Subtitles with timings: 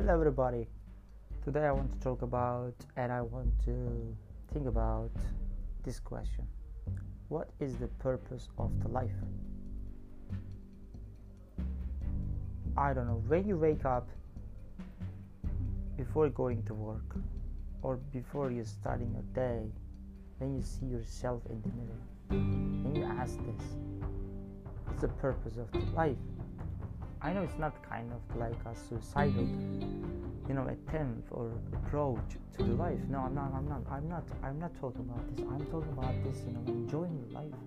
[0.00, 0.68] Hello, everybody.
[1.44, 4.16] Today I want to talk about and I want to
[4.54, 5.10] think about
[5.82, 6.46] this question
[7.26, 9.18] What is the purpose of the life?
[12.76, 13.24] I don't know.
[13.26, 14.08] When you wake up
[15.96, 17.16] before going to work
[17.82, 19.66] or before you're starting your day,
[20.38, 22.44] when you see yourself in the mirror,
[22.84, 23.66] when you ask this
[24.84, 26.16] What's the purpose of the life?
[27.20, 29.48] I know it's not kind of like a suicidal,
[30.48, 33.00] you know, attempt or approach to the life.
[33.10, 33.52] No, I'm not.
[33.52, 33.82] I'm not.
[33.90, 34.24] I'm not.
[34.42, 35.44] I'm not talking about this.
[35.50, 36.44] I'm talking about this.
[36.46, 37.58] You know, enjoying life.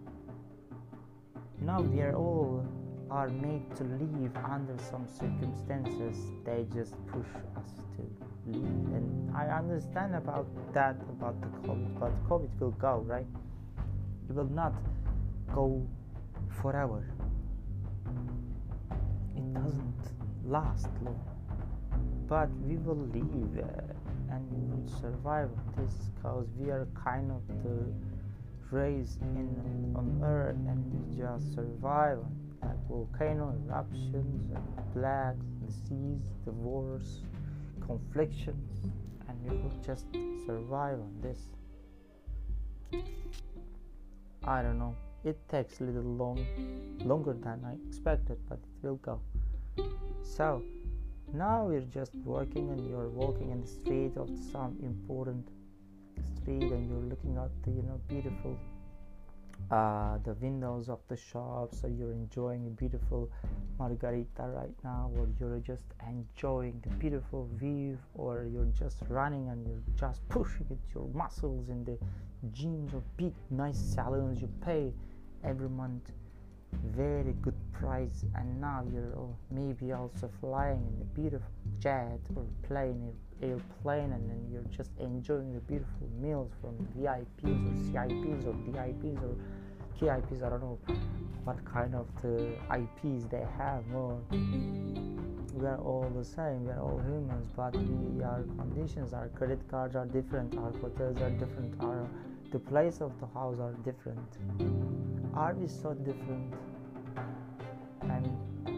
[1.59, 2.65] Now we are all
[3.09, 6.31] are made to live under some circumstances.
[6.45, 7.27] They just push
[7.57, 8.03] us to
[8.47, 8.63] live,
[8.95, 11.99] and I understand about that about the COVID.
[11.99, 13.27] But COVID will go, right?
[14.29, 14.73] It will not
[15.53, 15.85] go
[16.61, 17.03] forever
[19.63, 20.03] doesn't
[20.45, 21.19] last long.
[22.27, 27.41] But we will live uh, and we will survive this because we are kind of
[27.63, 27.93] the
[28.71, 32.19] race in on earth and we just survive
[32.61, 37.23] like volcano eruptions and plagues disease the wars
[37.85, 38.47] conflicts
[39.27, 40.05] and we will just
[40.45, 41.39] survive on this.
[44.43, 44.95] I don't know.
[45.25, 46.39] It takes a little long
[47.05, 49.19] longer than i expected but it will go
[50.21, 50.63] so
[51.33, 55.47] now you're just working and you're walking in the street of some important
[56.35, 58.57] street and you're looking at the you know beautiful
[59.69, 63.29] uh, the windows of the shops or you're enjoying a beautiful
[63.79, 69.65] margarita right now or you're just enjoying the beautiful view or you're just running and
[69.65, 71.97] you're just pushing it your muscles in the
[72.53, 74.91] gyms or big nice salons you pay
[75.43, 76.11] every month
[76.95, 81.47] very good price and now you're oh, maybe also flying in a beautiful
[81.79, 87.91] jet or plane airplane and then you're just enjoying the beautiful meals from VIPs or
[87.91, 89.35] CIPs or DIPs or
[89.99, 90.79] KIPs I don't know
[91.43, 93.83] what kind of the IPs they have.
[93.93, 94.19] Or
[95.53, 99.59] we are all the same we are all humans but we our conditions our credit
[99.69, 102.07] cards are different our hotels are different our
[102.51, 104.37] the place of the house are different.
[105.33, 106.53] Are we so different.
[108.01, 108.27] And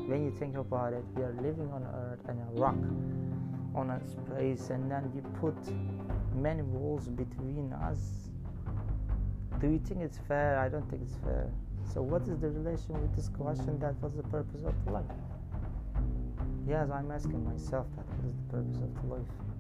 [0.08, 2.78] when you think about it we are living on earth and a rock
[3.74, 5.56] on a space and then you put
[6.36, 8.30] many walls between us.
[9.60, 10.60] Do you think it's fair?
[10.60, 11.50] I don't think it's fair.
[11.92, 13.80] So what is the relation with this question?
[13.80, 15.06] That was the purpose of life.
[16.68, 19.53] Yes i'm asking myself that what is the purpose of life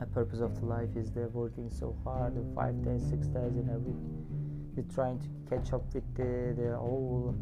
[0.00, 3.68] the purpose of the life is they're working so hard five days six days in
[3.70, 3.96] a week.
[4.76, 7.34] You're trying to catch up with the, the whole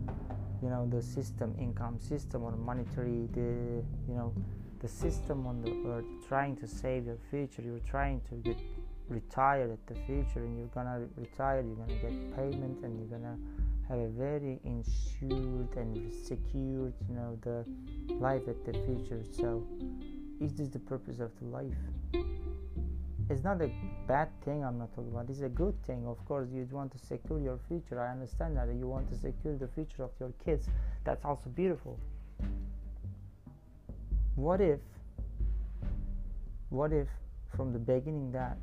[0.63, 4.33] you know the system income system or monetary the you know
[4.81, 7.63] the system on the earth trying to save your future.
[7.63, 8.61] You're trying to get
[9.09, 11.63] retired at the future and you're gonna retire.
[11.63, 13.39] You're gonna get payment and you're gonna
[13.89, 17.65] have a very insured and secured you know the
[18.15, 19.23] life at the future.
[19.31, 19.67] So
[20.41, 21.79] is this the purpose of the life
[23.33, 23.71] it's not a
[24.07, 26.07] bad thing i'm not talking about it's a good thing.
[26.07, 29.57] Of course you want to secure your future i understand that you want to secure
[29.57, 30.69] the future of your kids.
[31.05, 31.99] That's also beautiful.
[34.35, 34.81] What if
[36.69, 37.09] what if
[37.57, 38.57] from the beginning that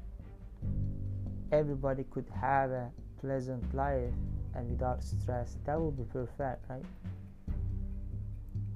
[1.52, 4.14] everybody could have a pleasant life
[4.56, 5.58] and without stress?
[5.66, 6.86] That would be perfect right?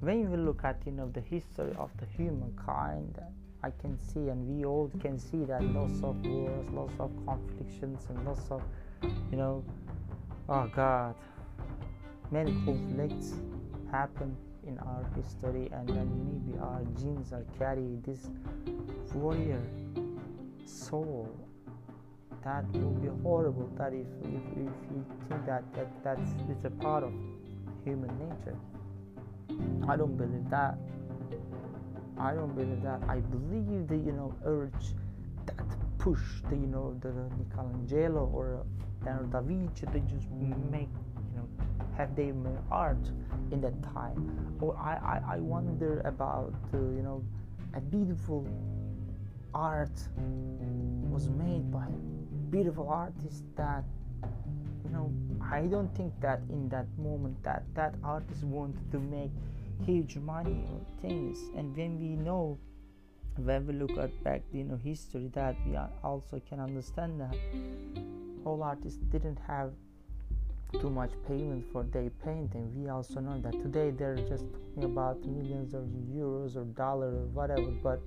[0.00, 3.20] When you look at you know the history of the humankind
[3.64, 8.08] I can see, and we all can see that lots of wars, lots of conflicts,
[8.10, 8.62] and lots of,
[9.30, 9.64] you know,
[10.50, 11.14] oh God,
[12.30, 13.32] many conflicts
[13.90, 14.36] happen
[14.66, 18.28] in our history, and then maybe our genes are carrying this
[19.14, 19.62] warrior
[20.66, 21.26] soul.
[22.44, 23.70] That will be horrible.
[23.78, 27.14] That if if, if you think that, that that's it's a part of
[27.82, 28.58] human nature,
[29.88, 30.76] I don't believe that.
[32.18, 33.00] I don't believe that.
[33.08, 34.94] I believe the you know urge
[35.46, 35.66] that
[35.98, 38.64] push the you know the Michelangelo or
[39.04, 40.30] Leonardo da Vinci they just
[40.70, 40.88] make
[41.32, 41.48] you know
[41.96, 42.34] have their
[42.70, 43.10] art
[43.50, 44.56] in that time.
[44.60, 47.22] Or I I, I wonder about uh, you know
[47.74, 48.46] a beautiful
[49.54, 49.98] art
[51.10, 51.86] was made by
[52.50, 53.84] beautiful artists that
[54.84, 59.30] you know I don't think that in that moment that that artist wanted to make
[59.82, 62.58] huge money or things and when we know
[63.36, 67.36] when we look at back you know history that we also can understand that
[68.44, 69.72] all artists didn't have
[70.80, 72.70] too much payment for their painting.
[72.74, 77.26] We also know that today they're just talking about millions of euros or dollars or
[77.28, 78.00] whatever, but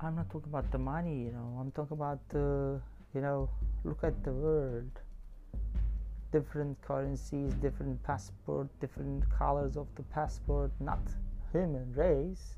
[0.00, 1.58] I'm not talking about the money, you know.
[1.60, 2.80] I'm talking about the,
[3.14, 3.50] you know,
[3.84, 4.90] look at the world.
[6.30, 11.00] Different currencies, different passport, different colors of the passport, not
[11.52, 12.56] human race.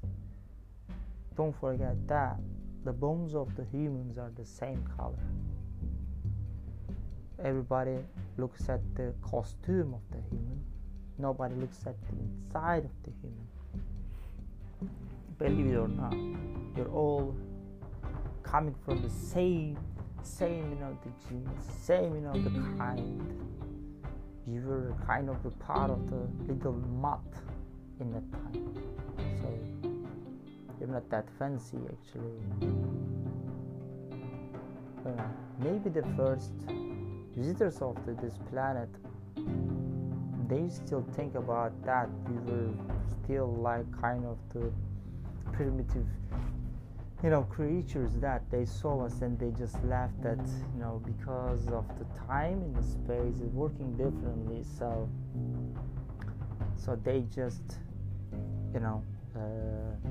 [1.36, 2.38] Don't forget that.
[2.84, 5.18] The bones of the humans are the same color
[7.44, 7.96] everybody
[8.36, 10.62] looks at the costume of the human
[11.18, 13.46] nobody looks at the inside of the human
[15.38, 16.14] believe it or not
[16.76, 17.34] you're all
[18.42, 19.78] coming from the same
[20.22, 23.20] same you know the genes same you know the kind
[24.52, 27.20] you were kind of a part of the little mud
[28.00, 28.74] in that time.
[29.40, 29.48] So
[30.78, 32.68] you're not that fancy actually.
[35.06, 35.22] Uh,
[35.58, 36.52] maybe the first
[37.36, 38.88] visitors of the, this planet
[40.50, 42.08] they still think about that.
[42.28, 42.70] We were
[43.22, 44.72] still like kind of the
[45.52, 46.06] primitive
[47.22, 51.66] you know creatures that they saw us and they just laughed at you know because
[51.68, 54.64] of the time and the space is working differently.
[54.78, 55.08] So
[56.76, 57.78] so they just
[58.72, 59.04] you know
[59.36, 60.08] uh,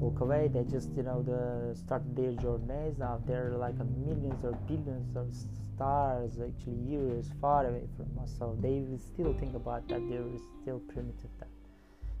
[0.00, 0.48] walk away.
[0.52, 3.76] They just you know the start their journeys now they're like
[4.06, 5.28] millions or billions of
[5.74, 8.34] stars actually years far away from us.
[8.38, 10.06] So they will still think about that.
[10.10, 10.24] They're
[10.60, 11.48] still primitive that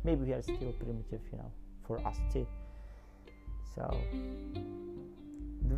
[0.02, 1.52] maybe we are still primitive you know
[1.86, 2.46] for us too
[3.74, 4.00] so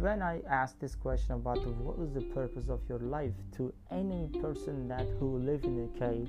[0.01, 4.29] when i ask this question about what is the purpose of your life to any
[4.41, 6.29] person that who live in a cave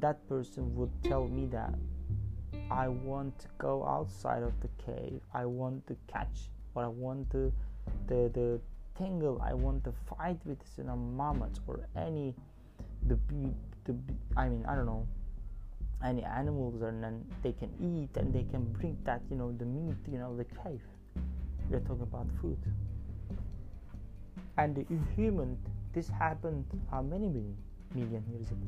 [0.00, 1.74] that person would tell me that
[2.70, 5.20] i want to go outside of the cave.
[5.34, 7.52] I want to catch or i want to
[8.06, 8.60] the the
[8.96, 10.96] tingle i want to fight with you know
[11.66, 12.34] or any
[13.06, 13.18] the
[13.84, 13.94] the
[14.36, 15.06] i mean i don't know
[16.04, 19.64] any animals and then they can eat and they can bring that you know the
[19.64, 20.80] meat you know the cave
[21.70, 22.58] we're talking about food.
[24.58, 25.56] And the human
[25.94, 27.56] this happened how many million,
[27.94, 28.66] million years ago?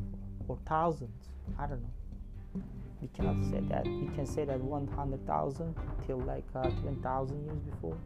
[0.48, 1.30] Or thousands?
[1.58, 2.62] I don't know.
[3.00, 3.84] We cannot say that.
[3.84, 5.74] We can say that 100000
[6.06, 7.96] till like uh, 20000 years before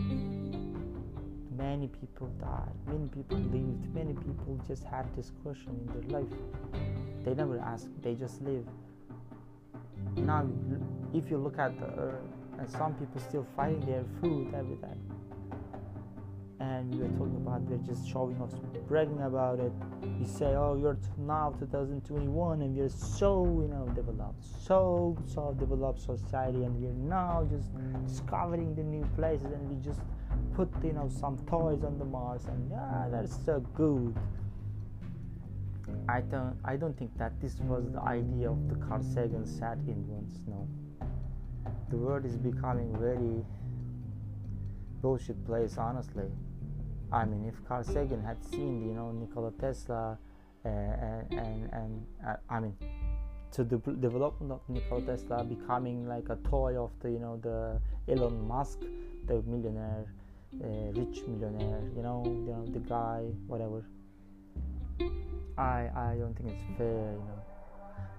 [1.57, 6.33] Many people died, many people lived, many people just had this question in their life.
[7.25, 8.67] They never ask, they just live.
[10.17, 10.47] Now,
[11.13, 12.21] if you look at the earth,
[12.59, 14.97] and some people still fighting their food every day
[16.61, 18.51] and we were talking about we're just showing off
[18.89, 19.73] bragging about it.
[20.21, 26.01] We say oh you're now 2021 and we're so you know developed so so developed
[26.01, 27.71] society and we're now just
[28.07, 30.01] discovering the new places and we just
[30.55, 34.15] put you know some toys on the mars and yeah that's so good
[36.09, 39.79] i don't i don't think that this was the idea of the carl sagan sat
[39.87, 40.69] in once no
[41.91, 43.45] the world is becoming very
[45.03, 46.31] bullshit place honestly
[47.15, 50.19] I mean, if Carl Sagan had seen, you know, Nikola Tesla,
[50.65, 52.77] uh, and and, and uh, I mean,
[53.53, 57.81] to the development of Nikola Tesla becoming like a toy of the, you know, the
[58.13, 58.81] Elon Musk,
[59.27, 60.07] the millionaire,
[60.61, 63.85] uh, rich millionaire, you know, you know, the guy, whatever.
[65.57, 67.43] I I don't think it's fair, you know.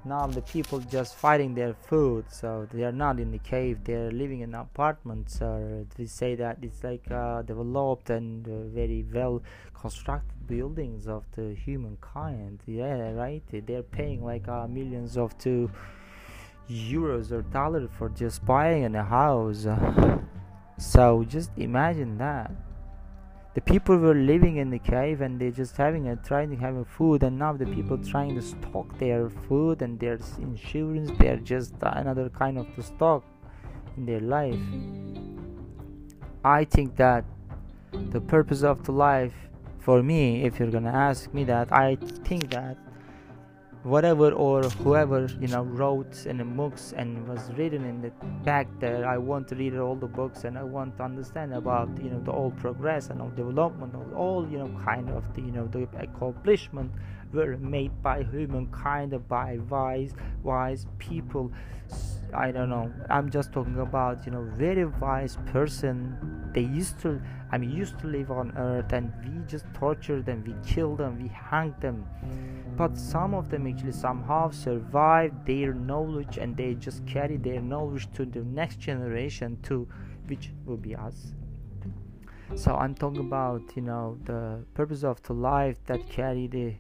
[0.06, 4.12] Now the people just fighting their food so they are not in the cave they're
[4.12, 9.42] living in apartments or they say that it's like uh, developed and uh, very well
[9.74, 12.60] constructed buildings of the humankind.
[12.68, 13.42] Yeah right?
[13.52, 15.72] They're paying like uh, millions of two
[16.70, 19.66] euros or dollars for just buying a house.
[20.78, 22.52] So just imagine that
[23.56, 26.76] the people were living in the cave and they just having a trying to have
[26.76, 31.38] a food and now the people trying to stock their food and their insurance they're
[31.38, 33.24] just another kind of the stock
[33.96, 34.60] in their life.
[36.44, 37.24] I think that
[38.12, 39.34] the purpose of the life
[39.80, 41.96] for me if you're gonna ask me that i
[42.26, 42.76] think that
[43.86, 48.10] whatever or whoever you know wrote in the books and was written in the
[48.44, 51.88] back there i want to read all the books and i want to understand about
[52.02, 55.42] you know the all progress and all development of all you know kind of the
[55.42, 56.92] you know the accomplishment
[57.36, 60.14] were made by humankind by wise
[60.44, 61.52] wise people.
[62.34, 62.92] I don't know.
[63.10, 66.52] I'm just talking about you know very wise person.
[66.54, 70.44] They used to i mean used to live on earth and we just tortured them
[70.46, 72.06] we killed them we hanged them.
[72.76, 78.12] But some of them actually somehow survived their knowledge and they just carry their knowledge
[78.14, 79.88] to the next generation too
[80.28, 81.34] which will be us.
[82.56, 86.76] So i'm talking about you know the purpose of the life that carry the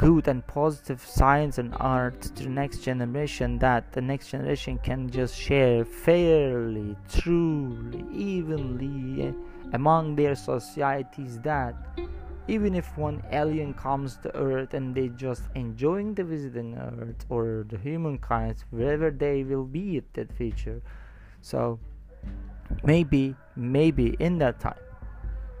[0.00, 5.10] good and positive science and art to the next generation that the next generation can
[5.10, 9.34] just share fairly truly evenly
[9.74, 11.74] among their societies that
[12.48, 17.66] even if one alien comes to earth and they just enjoying the visiting earth or
[17.68, 20.80] the humankind wherever they will be at that future.
[21.42, 21.78] So
[22.84, 24.80] maybe maybe in that time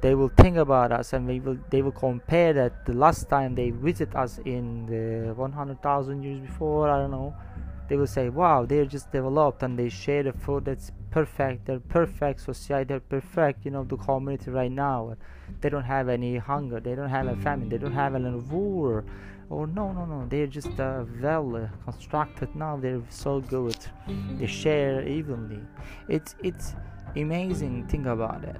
[0.00, 3.54] they will think about us and they will they will compare that the last time
[3.54, 7.34] they visit us in the 100,000 years before I don't know
[7.88, 11.80] they will say wow they're just developed and they share the food that's perfect they're
[11.80, 15.16] perfect society they're perfect you know the community right now.
[15.60, 19.04] They don't have any hunger they don't have a famine they don't have any war.
[19.50, 23.76] Or no no no they're just uh, well uh, constructed now they're so good.
[24.38, 25.60] They share evenly.
[26.08, 26.74] It's it's
[27.16, 28.56] amazing think about it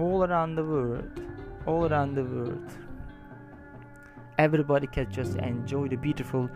[0.00, 1.22] all around the world
[1.66, 2.78] all around the world
[4.38, 6.48] everybody can just enjoy the beautiful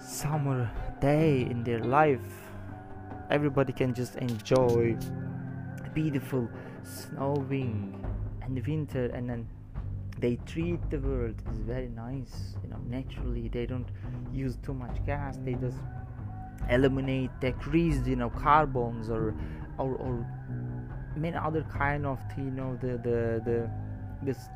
[0.00, 2.20] summer day in their life.
[3.30, 4.96] Everybody can just enjoy
[5.94, 6.48] beautiful
[6.82, 8.04] snowing
[8.42, 9.48] and winter and then
[10.18, 13.48] they treat the world is very nice you know naturally.
[13.48, 13.88] They don't
[14.32, 15.38] use too much gas.
[15.44, 15.78] They just
[16.68, 19.34] eliminate decrease you know carbons or
[19.78, 20.26] or, or
[21.16, 23.70] many other kind of you know the the the
[24.22, 24.48] this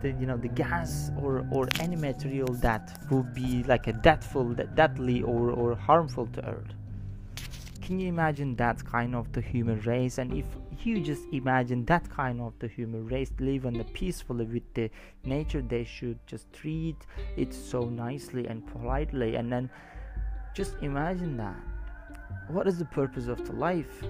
[0.00, 4.54] the, you know the gas or or any material that would be like a deathful
[4.74, 6.74] deadly or or harmful to earth.
[7.80, 10.16] Can you imagine that kind of the human race?
[10.16, 10.46] And if
[10.84, 14.90] you just imagine that kind of the human race living peacefully with the
[15.24, 16.96] nature they should just treat
[17.36, 19.70] it so nicely and politely and then
[20.54, 21.56] just imagine that.
[22.48, 24.02] What is the purpose of the life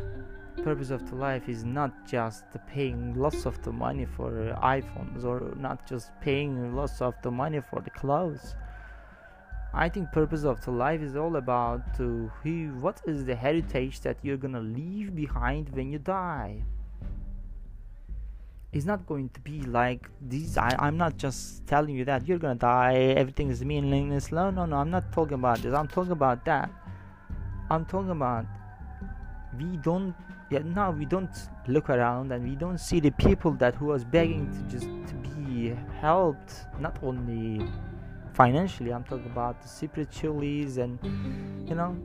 [0.63, 5.25] purpose of the life is not just paying lots of the money for uh, iPhones
[5.25, 8.55] or not just paying lots of the money for the clothes.
[9.73, 14.01] I think purpose of the life is all about to who what is the heritage
[14.01, 16.63] that you're gonna leave behind when you die.
[18.73, 20.57] It's not going to be like these.
[20.57, 24.31] I, I'm not just telling you that you're gonna die, everything is meaningless.
[24.31, 24.77] No, no, no.
[24.77, 25.75] I'm not talking about this.
[25.75, 26.71] I'm talking about that.
[27.71, 28.47] I'm talking about
[29.59, 30.15] we don't
[30.61, 34.51] now we don't look around and we don't see the people that who was begging
[34.51, 37.67] to just to be helped not only
[38.35, 40.99] financially i'm talking about the spiritually and
[41.69, 41.97] you know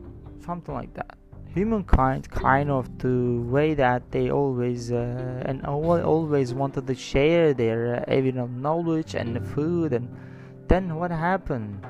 [0.49, 1.17] something like that.
[1.53, 8.05] Humankind kind of the way that they always uh, and always wanted to share their
[8.07, 10.07] uh, you know knowledge and the food and
[10.67, 11.85] then what happened?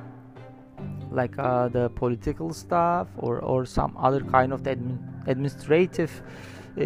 [1.11, 4.99] Like uh, the political stuff or or some other kind of admin
[5.29, 6.11] administrative
[6.77, 6.81] uh,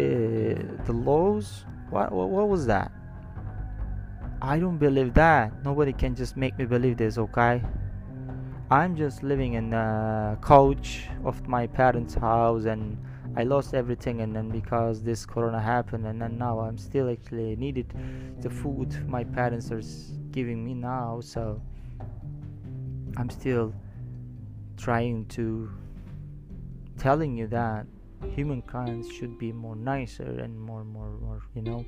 [0.86, 1.64] the laws?
[1.90, 2.92] What, what what was that?
[4.42, 5.64] I don't believe that.
[5.64, 7.62] Nobody can just make me believe this okay?
[8.70, 12.98] I'm just living in a couch of my parents house and
[13.36, 17.56] i lost everything and then because this corona happened and then now i'm still actually
[17.56, 17.92] needed
[18.40, 19.82] the food my parents are
[20.30, 21.60] giving me now so
[23.16, 23.74] i'm still
[24.76, 25.70] trying to
[26.98, 27.86] telling you that
[28.34, 31.84] humankind should be more nicer and more more more you know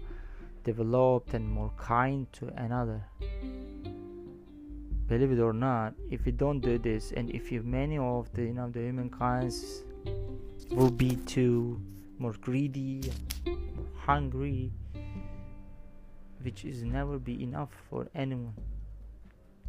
[0.65, 3.01] developed and more kind to another.
[5.09, 8.43] Believe it or not if you don't do this and if you many of the
[8.43, 9.85] you know the humankinds
[10.71, 11.81] will be too
[12.19, 13.01] more greedy
[13.95, 14.73] hungry
[16.43, 18.55] which is never be enough for anyone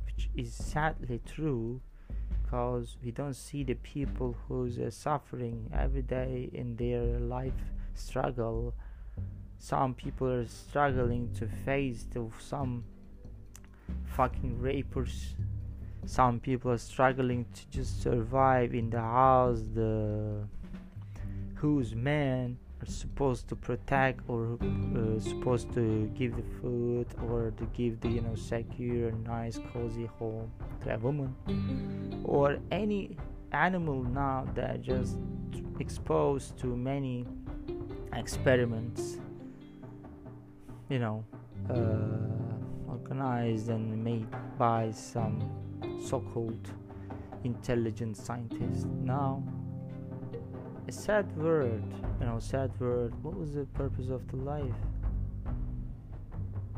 [0.05, 1.81] which is sadly true
[2.47, 7.51] because we don't see the people who's uh, suffering every day in their life
[7.93, 8.73] struggle.
[9.59, 12.85] Some people are struggling to face the, some
[14.05, 15.35] fucking rapers.
[16.05, 20.47] Some people are struggling to just survive in the house the
[21.55, 27.65] whose men are supposed to protect or uh, supposed to give the food or to
[27.73, 30.51] give the you know secure nice cozy home
[30.83, 31.35] to a woman.
[32.23, 33.17] Or any
[33.51, 35.17] animal now that just
[35.79, 37.25] exposed to many
[38.13, 39.17] experiments
[40.89, 41.23] you know
[41.69, 45.39] uh, organized and made by some
[46.03, 46.71] so-called
[47.43, 48.85] intelligent scientists.
[49.03, 49.43] Now
[50.87, 51.83] a sad word
[52.19, 54.79] you know sad word what was the purpose of the life?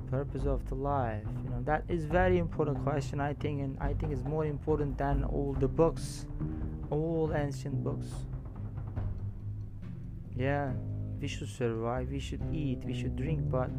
[0.10, 1.24] Purpose of the life.
[1.44, 4.98] You know that is very important question i think and i think it's more important
[4.98, 6.25] than all the books
[6.89, 8.08] all ancient books.
[10.36, 10.72] Yeah
[11.22, 13.70] we should survive we should eat we should drink but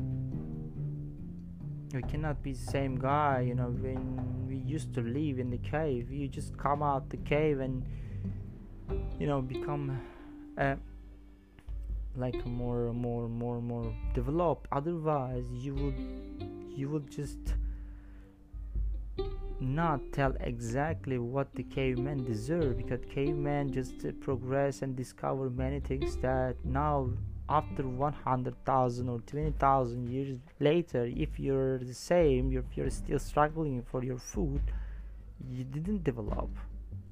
[1.93, 5.59] we cannot be the same guy you know when we used to live in the
[5.59, 6.13] cave.
[6.13, 7.85] You just come out the cave and
[9.19, 10.01] you know become
[10.61, 10.77] uh,
[12.17, 14.67] like more more more more developed.
[14.71, 15.99] Otherwise you would
[16.77, 17.55] you would just
[19.61, 25.81] not tell exactly what the cavemen deserve because cavemen just uh, progress and discover many
[25.81, 27.11] things that now
[27.51, 34.03] after 100,000 or 20,000 years later if you're the same if you're still struggling for
[34.03, 34.63] your food
[35.51, 36.51] you didn't develop.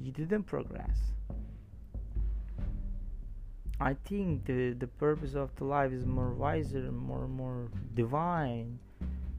[0.00, 1.18] You didn't progress
[3.80, 8.78] i think the the purpose of the life is more wiser more more divine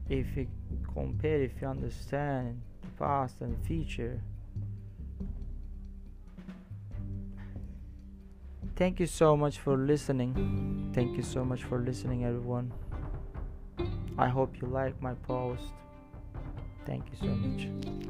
[0.08, 0.46] if you
[0.92, 4.20] compare if you understand the past and future
[8.80, 10.90] Thank you so much for listening.
[10.94, 12.72] Thank you so much for listening, everyone.
[14.16, 15.64] I hope you like my post.
[16.86, 18.09] Thank you so much.